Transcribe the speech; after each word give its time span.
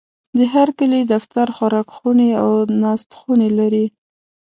د 0.37 0.39
هرکلي 0.53 1.01
دفتر، 1.13 1.47
خوراکخونې 1.55 2.29
او 2.41 2.49
ناستخونې 2.83 3.49
لري. 3.59 3.85